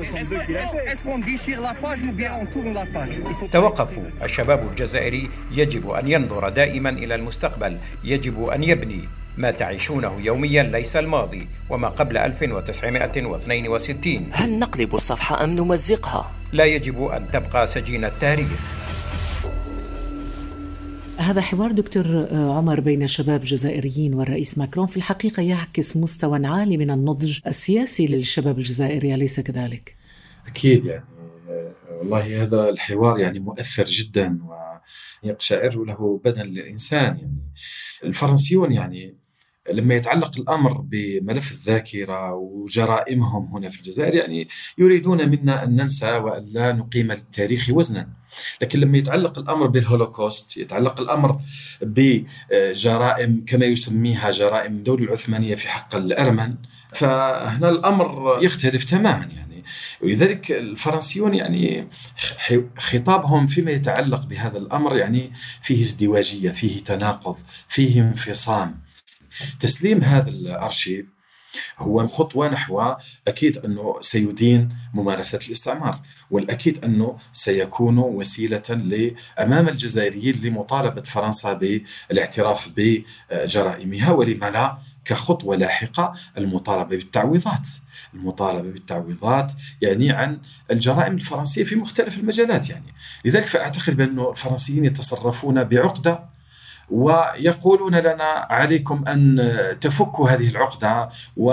توقفوا. 3.52 4.02
الشباب 4.22 4.68
الجزائري 4.70 5.30
يجب 5.52 5.90
أن 5.90 6.08
ينظر 6.08 6.48
دائما 6.48 6.90
إلى 6.90 7.14
المستقبل. 7.14 7.78
يجب 8.04 8.48
أن 8.48 8.64
يبني. 8.64 9.08
ما 9.36 9.50
تعيشونه 9.50 10.16
يوميا 10.20 10.62
ليس 10.62 10.96
الماضي 10.96 11.48
وما 11.70 11.88
قبل 11.88 12.16
1962 12.16 14.28
هل 14.32 14.58
نقلب 14.58 14.94
الصفحة 14.94 15.44
أم 15.44 15.50
نمزقها؟ 15.50 16.30
لا 16.52 16.64
يجب 16.64 17.06
أن 17.06 17.26
تبقى 17.32 17.66
سجين 17.66 18.04
التاريخ. 18.04 18.79
هذا 21.20 21.40
حوار 21.40 21.72
دكتور 21.72 22.28
عمر 22.32 22.80
بين 22.80 23.02
الشباب 23.02 23.40
الجزائريين 23.40 24.14
والرئيس 24.14 24.58
ماكرون 24.58 24.86
في 24.86 24.96
الحقيقة 24.96 25.42
يعكس 25.42 25.96
مستوى 25.96 26.46
عالي 26.46 26.76
من 26.76 26.90
النضج 26.90 27.40
السياسي 27.46 28.06
للشباب 28.06 28.58
الجزائري 28.58 29.14
أليس 29.14 29.40
كذلك؟ 29.40 29.96
أكيد 30.46 30.86
يعني 30.86 31.04
والله 31.98 32.42
هذا 32.42 32.68
الحوار 32.68 33.18
يعني 33.18 33.40
مؤثر 33.40 33.84
جدا 33.84 34.38
ويقشعر 35.22 35.84
له 35.84 36.20
بدن 36.24 36.40
الإنسان 36.40 37.02
يعني 37.18 37.38
الفرنسيون 38.04 38.72
يعني 38.72 39.19
لما 39.72 39.94
يتعلق 39.94 40.38
الأمر 40.38 40.72
بملف 40.72 41.52
الذاكرة 41.52 42.34
وجرائمهم 42.34 43.56
هنا 43.56 43.68
في 43.68 43.78
الجزائر 43.78 44.14
يعني 44.14 44.48
يريدون 44.78 45.28
منا 45.28 45.64
أن 45.64 45.74
ننسى 45.74 46.12
وأن 46.12 46.44
لا 46.52 46.72
نقيم 46.72 47.12
للتاريخ 47.12 47.70
وزنا. 47.70 48.08
لكن 48.62 48.80
لما 48.80 48.98
يتعلق 48.98 49.38
الأمر 49.38 49.66
بالهولوكوست 49.66 50.56
يتعلق 50.56 51.00
الأمر 51.00 51.40
بجرائم 51.82 53.44
كما 53.46 53.66
يسميها 53.66 54.30
جرائم 54.30 54.72
الدولة 54.72 55.04
العثمانية 55.04 55.54
في 55.54 55.68
حق 55.68 55.94
الأرمن 55.94 56.54
فهنا 56.94 57.68
الأمر 57.68 58.38
يختلف 58.42 58.84
تماما 58.84 59.28
يعني. 59.36 59.64
ولذلك 60.02 60.52
الفرنسيون 60.52 61.34
يعني 61.34 61.88
خطابهم 62.78 63.46
فيما 63.46 63.70
يتعلق 63.70 64.26
بهذا 64.26 64.58
الأمر 64.58 64.96
يعني 64.96 65.32
فيه 65.62 65.80
ازدواجية 65.80 66.50
فيه 66.50 66.84
تناقض 66.84 67.36
فيه 67.68 68.00
انفصام. 68.00 68.89
تسليم 69.60 70.04
هذا 70.04 70.28
الأرشيف 70.28 71.06
هو 71.78 72.06
خطوه 72.06 72.48
نحو 72.48 72.94
أكيد 73.28 73.58
أنه 73.58 73.96
سيدين 74.00 74.76
ممارسة 74.94 75.38
الاستعمار 75.46 76.00
والأكيد 76.30 76.84
أنه 76.84 77.18
سيكون 77.32 77.98
وسيلة 77.98 78.62
امام 79.38 79.68
الجزائريين 79.68 80.40
لمطالبة 80.42 81.02
فرنسا 81.02 81.52
بالاعتراف 81.52 82.70
بجرائمها 82.76 84.10
ولما 84.10 84.50
لا 84.50 84.78
كخطوة 85.04 85.56
لاحقة 85.56 86.14
المطالبة 86.38 86.96
بالتعويضات. 86.96 87.68
المطالبة 88.14 88.70
بالتعويضات 88.70 89.52
يعني 89.82 90.12
عن 90.12 90.38
الجرائم 90.70 91.14
الفرنسية 91.14 91.64
في 91.64 91.76
مختلف 91.76 92.18
المجالات 92.18 92.70
يعني. 92.70 92.94
لذلك 93.24 93.46
فأعتقد 93.46 93.96
بان 93.96 94.18
الفرنسيين 94.30 94.84
يتصرفون 94.84 95.64
بعقدة 95.64 96.24
ويقولون 96.90 97.94
لنا 97.94 98.46
عليكم 98.50 99.04
أن 99.08 99.50
تفكوا 99.80 100.30
هذه 100.30 100.48
العقدة 100.48 101.08
و 101.36 101.52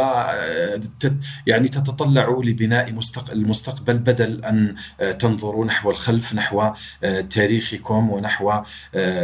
يعني 1.47 1.67
تتطلعوا 1.67 2.43
لبناء 2.43 2.93
المستقبل 3.31 3.97
بدل 3.97 4.45
أن 4.45 4.75
تنظروا 5.19 5.65
نحو 5.65 5.91
الخلف 5.91 6.35
نحو 6.35 6.71
تاريخكم 7.29 8.09
ونحو 8.09 8.53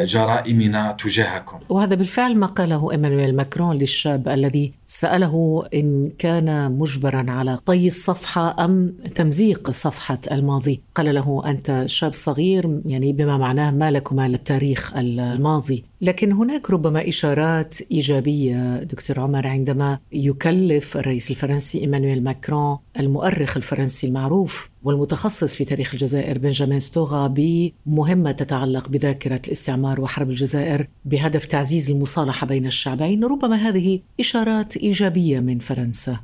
جرائمنا 0.03 0.91
تجاهكم. 0.91 1.59
وهذا 1.69 1.95
بالفعل 1.95 2.37
ما 2.37 2.47
قاله 2.47 2.91
إيمانويل 2.91 3.35
ماكرون 3.35 3.75
للشاب 3.75 4.27
الذي 4.29 4.73
سأله 4.93 5.63
إن 5.73 6.09
كان 6.17 6.71
مجبرا 6.71 7.25
على 7.31 7.59
طي 7.65 7.87
الصفحة 7.87 8.65
أم 8.65 8.97
تمزيق 9.15 9.71
صفحة 9.71 10.19
الماضي، 10.31 10.81
قال 10.95 11.15
له 11.15 11.43
أنت 11.45 11.83
شاب 11.85 12.13
صغير 12.13 12.81
يعني 12.85 13.13
بما 13.13 13.37
معناه 13.37 13.71
ما 13.71 13.91
لك 13.91 14.11
وما 14.11 14.25
التاريخ 14.25 14.97
الماضي، 14.97 15.83
لكن 16.01 16.31
هناك 16.31 16.71
ربما 16.71 17.07
إشارات 17.07 17.81
إيجابية 17.91 18.83
دكتور 18.83 19.19
عمر 19.19 19.47
عندما 19.47 19.99
يكلف 20.11 20.97
الرئيس 20.97 21.31
الفرنسي 21.31 21.79
إيمانويل 21.79 22.23
ماكرون 22.23 22.77
المؤرخ 22.99 23.57
الفرنسي 23.57 24.07
المعروف 24.07 24.69
والمتخصص 24.83 25.55
في 25.55 25.65
تاريخ 25.65 25.93
الجزائر 25.93 26.37
بنجامين 26.37 26.79
ستوغا 26.79 27.27
بمهمة 27.27 28.31
تتعلق 28.31 28.87
بذاكرة 28.89 29.41
الاستعمار 29.47 30.01
وحرب 30.01 30.29
الجزائر 30.29 30.87
بهدف 31.05 31.45
تعزيز 31.45 31.89
المصالحة 31.89 32.47
بين 32.47 32.65
الشعبين، 32.65 33.23
ربما 33.23 33.55
هذه 33.55 33.99
إشارات 34.19 34.77
إيجابية 34.77 35.39
من 35.39 35.59
فرنسا. 35.59 36.19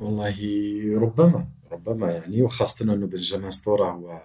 والله 0.00 0.36
ربما 0.96 1.46
ربما 1.72 2.12
يعني 2.12 2.42
وخاصة 2.42 2.84
أنه 2.84 3.06
بنجامين 3.06 3.50
ستورا 3.50 3.92
هو 3.92 4.22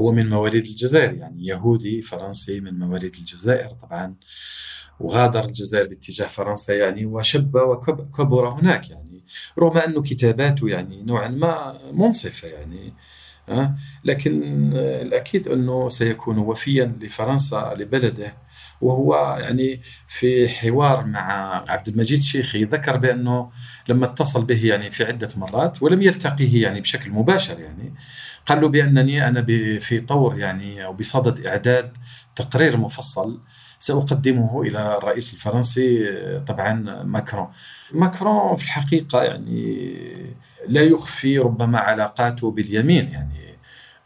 هو 0.00 0.12
من 0.12 0.28
مواليد 0.28 0.66
الجزائر 0.66 1.12
يعني 1.12 1.46
يهودي 1.46 2.02
فرنسي 2.02 2.60
من 2.60 2.78
مواليد 2.78 3.14
الجزائر 3.14 3.70
طبعا 3.70 4.14
وغادر 5.00 5.44
الجزائر 5.44 5.88
باتجاه 5.88 6.26
فرنسا 6.26 6.74
يعني 6.74 7.06
وشب 7.06 7.54
وكبر 7.54 8.48
هناك 8.48 8.90
يعني 8.90 9.24
رغم 9.58 9.78
أنه 9.78 10.02
كتاباته 10.02 10.68
يعني 10.68 11.02
نوعا 11.02 11.28
ما 11.28 11.78
منصفة 11.92 12.48
يعني؟ 12.48 12.92
لكن 14.04 14.42
الأكيد 14.76 15.48
أنه 15.48 15.88
سيكون 15.88 16.38
وفيا 16.38 16.96
لفرنسا 17.00 17.74
لبلده 17.78 18.34
وهو 18.80 19.38
يعني 19.40 19.80
في 20.08 20.48
حوار 20.48 21.04
مع 21.06 21.54
عبد 21.68 21.88
المجيد 21.88 22.22
شيخي 22.22 22.64
ذكر 22.64 22.96
بأنه 22.96 23.50
لما 23.88 24.04
اتصل 24.04 24.44
به 24.44 24.66
يعني 24.66 24.90
في 24.90 25.04
عدة 25.04 25.28
مرات 25.36 25.82
ولم 25.82 26.02
يلتقيه 26.02 26.62
يعني 26.62 26.80
بشكل 26.80 27.10
مباشر 27.10 27.60
يعني 27.60 27.94
قال 28.46 28.60
له 28.60 28.68
بأنني 28.68 29.28
أنا 29.28 29.46
في 29.80 30.00
طور 30.00 30.38
يعني 30.38 30.84
أو 30.84 30.92
بصدد 30.92 31.46
إعداد 31.46 31.96
تقرير 32.36 32.76
مفصل 32.76 33.40
سأقدمه 33.80 34.62
إلى 34.62 34.96
الرئيس 34.96 35.34
الفرنسي 35.34 36.06
طبعا 36.46 37.02
ماكرون. 37.02 37.48
ماكرون 37.92 38.56
في 38.56 38.64
الحقيقة 38.64 39.22
يعني 39.22 39.86
لا 40.68 40.82
يخفي 40.82 41.38
ربما 41.38 41.78
علاقاته 41.78 42.50
باليمين 42.50 43.08
يعني 43.08 43.50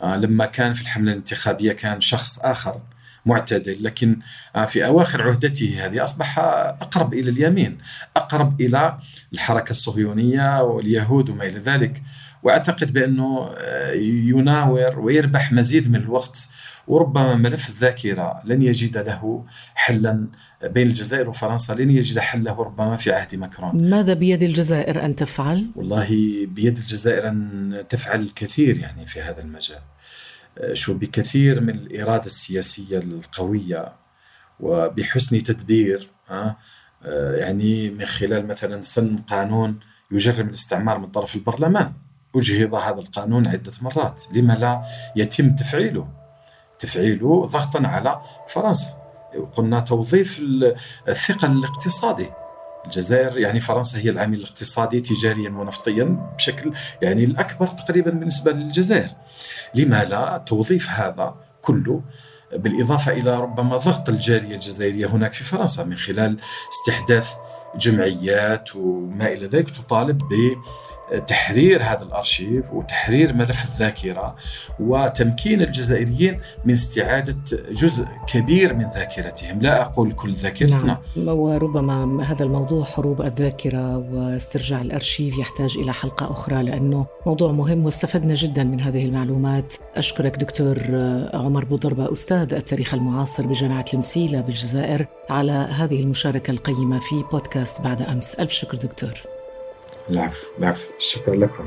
آه، 0.03 0.17
لما 0.17 0.47
كان 0.47 0.73
في 0.73 0.83
الحملة 0.83 1.13
الانتخابية 1.13 1.73
كان 1.73 2.01
شخص 2.01 2.39
آخر 2.39 2.81
معتدل 3.27 3.85
لكن 3.85 4.19
آه، 4.57 4.65
في 4.65 4.87
أواخر 4.87 5.23
عهدته 5.23 5.87
هذه 5.87 6.05
أصبح 6.05 6.39
أقرب 6.39 7.15
إلى 7.15 7.31
اليمين 7.31 7.79
أقرب 8.17 8.61
إلى 8.61 8.99
الحركة 9.33 9.71
الصهيونية 9.71 10.63
واليهود 10.63 11.31
وما 11.31 11.45
إلى 11.45 11.59
ذلك 11.59 12.03
وأعتقد 12.43 12.93
بأنه 12.93 13.55
آه، 13.57 13.93
يناور 13.93 15.01
ويربح 15.01 15.53
مزيد 15.53 15.91
من 15.91 15.97
الوقت 15.97 16.49
وربما 16.89 17.35
ملف 17.35 17.69
الذاكرة 17.69 18.41
لن 18.45 18.63
يجد 18.63 18.99
له 18.99 19.45
حلا 19.75 20.27
بين 20.65 20.87
الجزائر 20.87 21.29
وفرنسا 21.29 21.73
لن 21.73 21.91
يجد 21.91 22.19
حله 22.19 22.53
ربما 22.63 22.97
في 22.97 23.13
عهد 23.13 23.35
ماكرون. 23.35 23.91
ماذا 23.91 24.15
بيد 24.15 24.43
الجزائر 24.43 25.05
أن 25.05 25.17
تفعل؟ 25.17 25.67
والله 25.77 26.09
بيد 26.47 26.77
الجزائر 26.77 27.29
أن 27.29 27.85
تفعل 27.89 28.21
الكثير 28.21 28.79
يعني 28.79 29.07
في 29.07 29.21
هذا 29.21 29.41
المجال. 29.41 29.81
شو 30.73 30.95
بكثير 30.95 31.61
من 31.61 31.75
الإرادة 31.75 32.27
السياسية 32.27 32.99
القوية 32.99 33.93
وبحسن 34.61 35.43
تدبير 35.43 36.11
آه، 36.31 36.57
يعني 37.35 37.91
من 37.91 38.05
خلال 38.05 38.47
مثلا 38.47 38.83
سن 38.83 39.17
قانون 39.17 39.81
يجرم 40.11 40.49
الاستعمار 40.49 40.99
من 40.99 41.07
طرف 41.07 41.35
البرلمان. 41.35 41.93
أجهض 42.37 42.75
هذا 42.75 43.01
القانون 43.01 43.47
عدة 43.47 43.73
مرات. 43.81 44.23
لما 44.33 44.53
لا 44.53 44.85
يتم 45.17 45.55
تفعيله؟ 45.57 46.24
تفعيله 46.79 47.47
ضغطا 47.47 47.87
على 47.87 48.21
فرنسا. 48.49 49.05
قلنا 49.57 49.81
توظيف 49.81 50.41
الثقل 51.09 51.51
الاقتصادي. 51.51 52.31
الجزائر 52.85 53.39
يعني 53.39 53.61
فرنسا 53.61 53.99
هي 53.99 54.11
العامل 54.11 54.39
الاقتصادي 54.39 55.01
تجاريا 55.01 55.51
ونفطيا 55.51 56.31
بشكل 56.37 56.73
يعني 57.03 57.25
الأكبر 57.25 57.67
تقريبا 57.67 58.11
بالنسبة 58.11 58.53
للجزائر. 58.53 59.11
لما 59.75 60.05
لا 60.05 60.43
توظيف 60.47 60.91
هذا 60.91 61.35
كله؟ 61.63 62.03
بالإضافة 62.53 63.13
إلى 63.13 63.41
ربما 63.41 63.77
ضغط 63.77 64.09
الجالية 64.09 64.55
الجزائرية 64.55 65.07
هناك 65.07 65.33
في 65.33 65.45
فرنسا 65.45 65.85
من 65.85 65.97
خلال 65.97 66.39
استحداث 66.73 67.31
جمعيات 67.77 68.77
وما 68.77 69.33
إلى 69.33 69.47
ذلك 69.47 69.71
تطالب 69.71 70.19
تحرير 71.27 71.83
هذا 71.83 72.03
الأرشيف 72.03 72.73
وتحرير 72.73 73.33
ملف 73.33 73.65
الذاكرة 73.65 74.37
وتمكين 74.81 75.63
الجزائريين 75.63 76.41
من 76.65 76.73
استعادة 76.73 77.37
جزء 77.71 78.07
كبير 78.27 78.75
من 78.75 78.91
ذاكرتهم، 78.95 79.59
لا 79.61 79.83
أقول 79.83 80.13
كل 80.13 80.35
ذاكرتنا. 80.35 80.99
نعم 81.17 81.29
وربما 81.29 82.25
هذا 82.25 82.45
الموضوع 82.45 82.85
حروب 82.85 83.23
الذاكرة 83.23 83.97
واسترجاع 83.97 84.81
الأرشيف 84.81 85.39
يحتاج 85.39 85.79
إلى 85.79 85.93
حلقة 85.93 86.31
أخرى 86.31 86.63
لأنه 86.63 87.07
موضوع 87.27 87.53
مهم 87.53 87.85
واستفدنا 87.85 88.35
جدا 88.35 88.65
من 88.65 88.81
هذه 88.81 89.05
المعلومات. 89.05 89.75
أشكرك 89.97 90.37
دكتور 90.37 90.79
عمر 91.35 91.65
بوضربه 91.65 92.13
أستاذ 92.13 92.55
التاريخ 92.55 92.95
المعاصر 92.95 93.47
بجامعة 93.47 93.85
المسيلة 93.95 94.41
بالجزائر 94.41 95.07
على 95.31 95.53
هذه 95.53 96.03
المشاركة 96.03 96.51
القيمة 96.51 96.99
في 96.99 97.25
بودكاست 97.33 97.81
بعد 97.81 98.03
أمس، 98.03 98.35
ألف 98.35 98.53
شكر 98.53 98.77
دكتور. 98.77 99.13
العفو 100.11 100.47
العفو. 100.59 100.87
شكرا 100.99 101.35
لكم. 101.35 101.65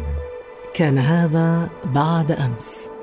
كان 0.74 0.98
هذا 0.98 1.70
بعد 1.86 2.32
أمس. 2.32 2.97